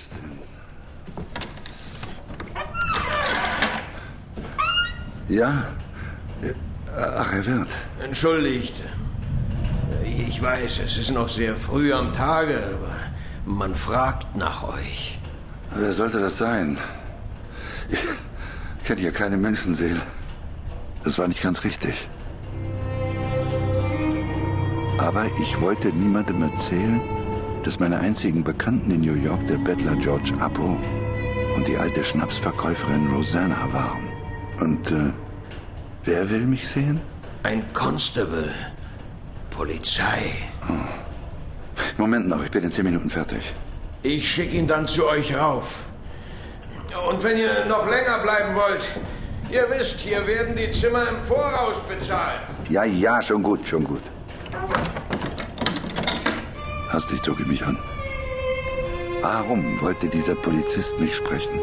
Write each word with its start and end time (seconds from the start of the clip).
es 0.00 0.10
denn? 0.10 0.38
Ja? 5.28 5.66
Äh, 6.42 6.54
Ach, 6.96 7.32
Herr 7.32 7.46
Wirth. 7.46 7.74
Entschuldigt. 8.02 8.74
Ich 10.04 10.42
weiß, 10.42 10.80
es 10.84 10.96
ist 10.96 11.10
noch 11.10 11.28
sehr 11.28 11.56
früh 11.56 11.92
am 11.92 12.12
Tage, 12.12 12.56
aber 12.56 12.96
man 13.44 13.74
fragt 13.74 14.36
nach 14.36 14.62
euch. 14.64 15.18
Wer 15.74 15.92
sollte 15.92 16.18
das 16.18 16.38
sein? 16.38 16.78
Ich 17.88 18.84
kenne 18.86 19.02
ja 19.02 19.10
keine 19.12 19.36
Menschenseele. 19.36 20.00
Das 21.04 21.18
war 21.18 21.28
nicht 21.28 21.42
ganz 21.42 21.62
richtig. 21.62 22.08
Aber 24.98 25.26
ich 25.40 25.60
wollte 25.60 25.88
niemandem 25.88 26.42
erzählen, 26.42 27.00
dass 27.62 27.78
meine 27.78 27.98
einzigen 27.98 28.42
Bekannten 28.42 28.90
in 28.90 29.00
New 29.02 29.14
York 29.14 29.46
der 29.46 29.58
Bettler 29.58 29.96
George 29.96 30.32
Appo 30.40 30.76
und 31.54 31.66
die 31.66 31.76
alte 31.76 32.02
Schnapsverkäuferin 32.02 33.08
Rosanna 33.08 33.68
waren. 33.72 34.08
Und 34.60 34.90
äh, 34.90 35.12
wer 36.04 36.30
will 36.30 36.46
mich 36.46 36.68
sehen? 36.68 37.00
Ein 37.42 37.64
Constable. 37.72 38.54
Polizei. 39.50 40.32
Moment 41.98 42.28
noch, 42.28 42.42
ich 42.42 42.50
bin 42.50 42.64
in 42.64 42.70
zehn 42.70 42.84
Minuten 42.84 43.10
fertig. 43.10 43.54
Ich 44.02 44.30
schicke 44.30 44.56
ihn 44.56 44.66
dann 44.66 44.86
zu 44.86 45.06
euch 45.06 45.36
rauf. 45.36 45.84
Und 47.08 47.22
wenn 47.22 47.36
ihr 47.36 47.66
noch 47.66 47.88
länger 47.88 48.20
bleiben 48.20 48.54
wollt, 48.54 48.88
ihr 49.50 49.66
wisst, 49.70 50.00
hier 50.00 50.26
werden 50.26 50.56
die 50.56 50.70
Zimmer 50.72 51.08
im 51.08 51.22
Voraus 51.26 51.76
bezahlt. 51.88 52.40
Ja, 52.68 52.84
ja, 52.84 53.20
schon 53.20 53.42
gut, 53.42 53.66
schon 53.66 53.84
gut. 53.84 54.02
Hastig 56.90 57.22
zog 57.22 57.38
ich 57.38 57.46
mich 57.46 57.64
an. 57.64 57.78
Warum 59.22 59.80
wollte 59.80 60.08
dieser 60.08 60.34
Polizist 60.34 60.98
mich 60.98 61.14
sprechen? 61.14 61.60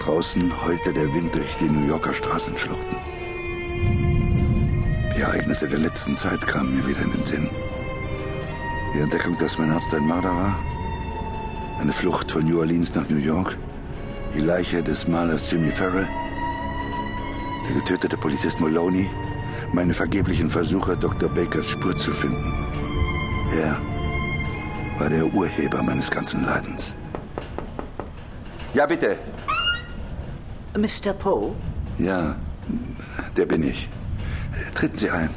Draußen 0.00 0.52
heulte 0.64 0.92
der 0.92 1.14
Wind 1.14 1.32
durch 1.32 1.56
die 1.58 1.68
New 1.68 1.86
Yorker 1.86 2.12
Straßenschluchten. 2.12 2.96
Die 5.16 5.20
Ereignisse 5.20 5.68
der 5.68 5.78
letzten 5.78 6.16
Zeit 6.16 6.44
kamen 6.46 6.76
mir 6.76 6.84
wieder 6.88 7.02
in 7.02 7.12
den 7.12 7.22
Sinn. 7.22 7.48
Die 8.92 8.98
Entdeckung, 8.98 9.36
dass 9.36 9.56
mein 9.56 9.70
Arzt 9.70 9.94
ein 9.94 10.06
Mörder 10.06 10.34
war. 10.34 10.58
Eine 11.80 11.92
Flucht 11.92 12.32
von 12.32 12.44
New 12.44 12.58
Orleans 12.58 12.92
nach 12.96 13.08
New 13.08 13.18
York. 13.18 13.56
Die 14.34 14.40
Leiche 14.40 14.82
des 14.82 15.06
Malers 15.06 15.48
Jimmy 15.48 15.70
Farrell. 15.70 16.08
Der 17.68 17.74
getötete 17.76 18.16
Polizist 18.16 18.58
Maloney. 18.58 19.08
Meine 19.72 19.94
vergeblichen 19.94 20.50
Versuche, 20.50 20.96
Dr. 20.96 21.28
Bakers 21.28 21.68
Spur 21.68 21.94
zu 21.94 22.12
finden. 22.12 22.52
Er 23.54 23.78
war 24.98 25.10
der 25.10 25.26
Urheber 25.26 25.82
meines 25.82 26.10
ganzen 26.10 26.44
Leidens. 26.44 26.94
Ja, 28.72 28.86
bitte. 28.86 29.18
Mr. 30.74 31.12
Poe? 31.12 31.54
Ja, 31.98 32.36
der 33.36 33.44
bin 33.44 33.62
ich. 33.62 33.90
Treten 34.74 34.96
Sie 34.96 35.10
ein. 35.10 35.28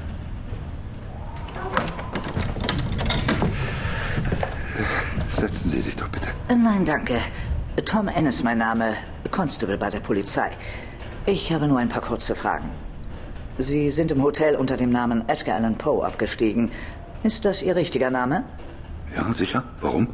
Setzen 5.29 5.69
Sie 5.69 5.81
sich 5.81 5.97
doch 5.97 6.07
bitte. 6.07 6.27
Nein, 6.47 6.85
danke. 6.85 7.15
Tom 7.83 8.07
Ennis 8.07 8.41
mein 8.43 8.57
Name, 8.57 8.93
Constable 9.31 9.77
bei 9.77 9.89
der 9.89 9.99
Polizei. 9.99 10.51
Ich 11.25 11.51
habe 11.51 11.67
nur 11.67 11.79
ein 11.79 11.89
paar 11.89 12.01
kurze 12.01 12.35
Fragen. 12.35 12.69
Sie 13.57 13.89
sind 13.91 14.11
im 14.11 14.21
Hotel 14.21 14.55
unter 14.55 14.77
dem 14.77 14.89
Namen 14.89 15.27
Edgar 15.27 15.55
Allan 15.55 15.77
Poe 15.77 16.05
abgestiegen. 16.05 16.71
Ist 17.25 17.43
das 17.43 17.63
Ihr 17.63 17.75
richtiger 17.75 18.11
Name? 18.11 18.43
Ja, 19.17 19.33
sicher. 19.33 19.63
Warum? 19.81 20.09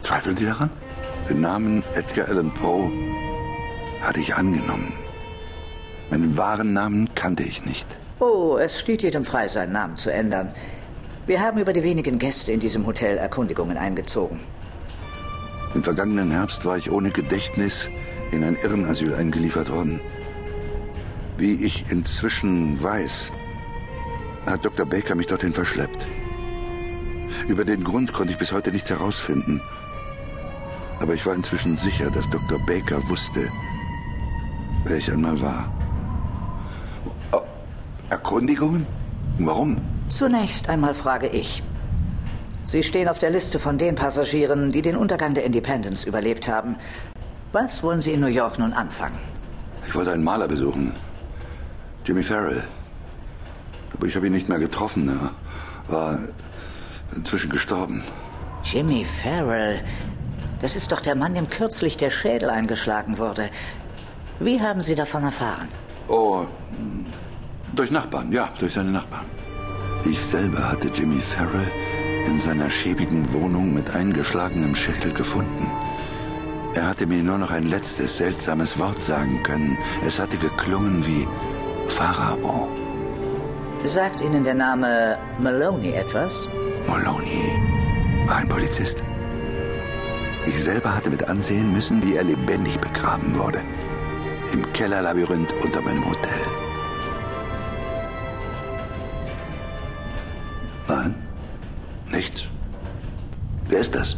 Zweifeln 0.00 0.36
Sie 0.36 0.44
daran? 0.44 0.68
Den 1.28 1.40
Namen 1.40 1.84
Edgar 1.94 2.26
Allan 2.26 2.52
Poe 2.52 2.90
hatte 4.02 4.18
ich 4.18 4.34
angenommen. 4.34 4.92
Meinen 6.10 6.36
wahren 6.36 6.72
Namen 6.72 7.08
kannte 7.14 7.44
ich 7.44 7.64
nicht. 7.64 7.86
Oh, 8.18 8.58
es 8.60 8.80
steht 8.80 9.04
jedem 9.04 9.24
frei, 9.24 9.46
seinen 9.46 9.70
Namen 9.70 9.96
zu 9.96 10.12
ändern. 10.12 10.52
Wir 11.28 11.40
haben 11.40 11.60
über 11.60 11.72
die 11.72 11.84
wenigen 11.84 12.18
Gäste 12.18 12.50
in 12.50 12.58
diesem 12.58 12.84
Hotel 12.84 13.16
Erkundigungen 13.16 13.76
eingezogen. 13.76 14.40
Im 15.72 15.84
vergangenen 15.84 16.32
Herbst 16.32 16.64
war 16.64 16.76
ich 16.76 16.90
ohne 16.90 17.12
Gedächtnis 17.12 17.88
in 18.32 18.42
ein 18.42 18.56
Irrenasyl 18.56 19.14
eingeliefert 19.14 19.70
worden. 19.70 20.00
Wie 21.38 21.64
ich 21.64 21.92
inzwischen 21.92 22.82
weiß, 22.82 23.30
hat 24.46 24.64
Dr. 24.64 24.84
Baker 24.84 25.14
mich 25.14 25.28
dorthin 25.28 25.52
verschleppt. 25.52 26.04
Über 27.48 27.64
den 27.64 27.84
Grund 27.84 28.12
konnte 28.12 28.32
ich 28.32 28.38
bis 28.38 28.52
heute 28.52 28.70
nichts 28.70 28.90
herausfinden. 28.90 29.60
Aber 31.00 31.14
ich 31.14 31.26
war 31.26 31.34
inzwischen 31.34 31.76
sicher, 31.76 32.10
dass 32.10 32.28
Dr. 32.30 32.58
Baker 32.66 33.06
wusste, 33.08 33.50
wer 34.84 34.96
ich 34.96 35.10
einmal 35.12 35.40
war. 35.40 35.72
Oh, 37.32 37.40
Erkundigungen? 38.10 38.86
Warum? 39.38 39.76
Zunächst 40.08 40.68
einmal 40.68 40.94
frage 40.94 41.28
ich. 41.28 41.62
Sie 42.64 42.82
stehen 42.82 43.08
auf 43.08 43.18
der 43.18 43.30
Liste 43.30 43.58
von 43.58 43.76
den 43.76 43.94
Passagieren, 43.94 44.72
die 44.72 44.80
den 44.80 44.96
Untergang 44.96 45.34
der 45.34 45.44
Independence 45.44 46.04
überlebt 46.04 46.48
haben. 46.48 46.76
Was 47.52 47.82
wollen 47.82 48.00
Sie 48.00 48.12
in 48.12 48.20
New 48.20 48.26
York 48.26 48.58
nun 48.58 48.72
anfangen? 48.72 49.18
Ich 49.86 49.94
wollte 49.94 50.12
einen 50.12 50.24
Maler 50.24 50.48
besuchen. 50.48 50.92
Jimmy 52.06 52.22
Farrell. 52.22 52.64
Aber 53.92 54.06
ich 54.06 54.16
habe 54.16 54.26
ihn 54.26 54.32
nicht 54.32 54.48
mehr 54.48 54.58
getroffen. 54.58 55.08
Er 55.08 55.30
war 55.92 56.18
inzwischen 57.16 57.50
gestorben. 57.50 58.02
Jimmy 58.64 59.04
Farrell. 59.04 59.80
Das 60.60 60.76
ist 60.76 60.92
doch 60.92 61.00
der 61.00 61.14
Mann, 61.14 61.34
dem 61.34 61.48
kürzlich 61.48 61.96
der 61.96 62.10
Schädel 62.10 62.48
eingeschlagen 62.50 63.18
wurde. 63.18 63.50
Wie 64.40 64.60
haben 64.60 64.82
Sie 64.82 64.94
davon 64.94 65.22
erfahren? 65.22 65.68
Oh, 66.08 66.46
durch 67.74 67.90
Nachbarn, 67.90 68.32
ja, 68.32 68.50
durch 68.58 68.72
seine 68.72 68.90
Nachbarn. 68.90 69.26
Ich 70.04 70.22
selber 70.22 70.70
hatte 70.70 70.88
Jimmy 70.88 71.20
Farrell 71.20 71.70
in 72.26 72.40
seiner 72.40 72.70
schäbigen 72.70 73.32
Wohnung 73.32 73.72
mit 73.74 73.94
eingeschlagenem 73.94 74.74
Schädel 74.74 75.12
gefunden. 75.12 75.70
Er 76.74 76.88
hatte 76.88 77.06
mir 77.06 77.22
nur 77.22 77.38
noch 77.38 77.50
ein 77.50 77.64
letztes 77.64 78.16
seltsames 78.16 78.78
Wort 78.78 79.00
sagen 79.00 79.42
können. 79.42 79.78
Es 80.04 80.18
hatte 80.18 80.36
geklungen 80.36 81.06
wie 81.06 81.26
Pharao. 81.86 82.68
Sagt 83.84 84.20
Ihnen 84.20 84.42
der 84.42 84.54
Name 84.54 85.18
Maloney 85.38 85.92
etwas? 85.92 86.48
Maloney 86.86 87.52
war 88.26 88.36
ein 88.36 88.48
Polizist. 88.48 89.02
Ich 90.46 90.62
selber 90.62 90.94
hatte 90.94 91.10
mit 91.10 91.26
ansehen 91.28 91.72
müssen, 91.72 92.02
wie 92.02 92.16
er 92.16 92.24
lebendig 92.24 92.78
begraben 92.78 93.34
wurde. 93.34 93.62
Im 94.52 94.70
Kellerlabyrinth 94.72 95.52
unter 95.62 95.80
meinem 95.80 96.04
Hotel. 96.04 96.40
Nein, 100.86 101.14
nichts. 102.10 102.48
Wer 103.68 103.80
ist 103.80 103.94
das? 103.94 104.16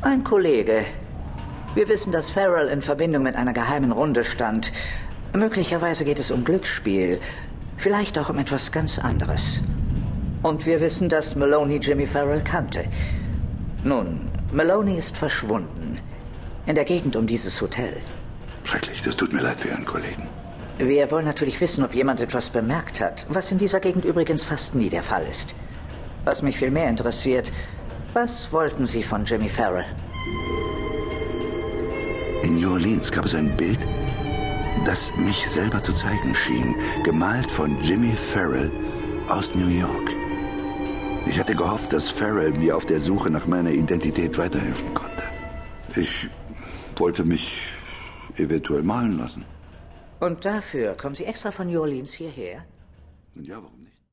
Ein 0.00 0.24
Kollege. 0.24 0.84
Wir 1.74 1.88
wissen, 1.88 2.10
dass 2.10 2.30
Farrell 2.30 2.68
in 2.68 2.80
Verbindung 2.80 3.22
mit 3.22 3.36
einer 3.36 3.52
geheimen 3.52 3.92
Runde 3.92 4.24
stand. 4.24 4.72
Möglicherweise 5.34 6.06
geht 6.06 6.18
es 6.18 6.30
um 6.30 6.44
Glücksspiel. 6.44 7.20
Vielleicht 7.76 8.18
auch 8.18 8.30
um 8.30 8.38
etwas 8.38 8.72
ganz 8.72 8.98
anderes. 8.98 9.62
Und 10.42 10.66
wir 10.66 10.80
wissen, 10.80 11.08
dass 11.08 11.34
Maloney 11.34 11.76
Jimmy 11.76 12.06
Farrell 12.06 12.42
kannte. 12.42 12.84
Nun, 13.84 14.28
Maloney 14.52 14.96
ist 14.96 15.16
verschwunden. 15.16 15.98
In 16.66 16.74
der 16.74 16.84
Gegend 16.84 17.16
um 17.16 17.26
dieses 17.26 17.60
Hotel. 17.60 17.96
Schrecklich, 18.64 19.02
das 19.02 19.16
tut 19.16 19.32
mir 19.32 19.42
leid 19.42 19.60
für 19.60 19.68
Ihren 19.68 19.84
Kollegen. 19.84 20.28
Wir 20.78 21.10
wollen 21.10 21.24
natürlich 21.24 21.60
wissen, 21.60 21.84
ob 21.84 21.94
jemand 21.94 22.20
etwas 22.20 22.50
bemerkt 22.50 23.00
hat, 23.00 23.26
was 23.30 23.50
in 23.50 23.58
dieser 23.58 23.80
Gegend 23.80 24.04
übrigens 24.04 24.44
fast 24.44 24.74
nie 24.74 24.90
der 24.90 25.02
Fall 25.02 25.24
ist. 25.26 25.54
Was 26.24 26.42
mich 26.42 26.58
viel 26.58 26.70
mehr 26.70 26.88
interessiert, 26.88 27.52
was 28.12 28.52
wollten 28.52 28.84
Sie 28.84 29.02
von 29.02 29.24
Jimmy 29.24 29.48
Farrell? 29.48 29.86
In 32.42 32.60
New 32.60 32.72
Orleans 32.72 33.10
gab 33.10 33.24
es 33.24 33.34
ein 33.34 33.56
Bild, 33.56 33.78
das 34.84 35.14
mich 35.16 35.48
selber 35.48 35.80
zu 35.80 35.92
zeigen 35.92 36.34
schien, 36.34 36.76
gemalt 37.04 37.50
von 37.50 37.80
Jimmy 37.82 38.14
Farrell 38.14 38.70
aus 39.28 39.54
New 39.54 39.68
York. 39.68 40.25
Ich 41.26 41.40
hatte 41.40 41.54
gehofft, 41.54 41.92
dass 41.92 42.08
Farrell 42.08 42.52
mir 42.52 42.76
auf 42.76 42.86
der 42.86 43.00
Suche 43.00 43.30
nach 43.30 43.46
meiner 43.46 43.70
Identität 43.70 44.38
weiterhelfen 44.38 44.94
konnte. 44.94 45.24
Ich 45.96 46.28
wollte 46.96 47.24
mich 47.24 47.68
eventuell 48.36 48.82
malen 48.82 49.18
lassen. 49.18 49.44
Und 50.20 50.44
dafür 50.44 50.94
kommen 50.96 51.14
Sie 51.14 51.24
extra 51.24 51.50
von 51.50 51.66
New 51.66 51.80
Orleans 51.80 52.12
hierher? 52.12 52.64
Ja, 53.34 53.56
warum 53.56 53.82
nicht? 53.82 53.95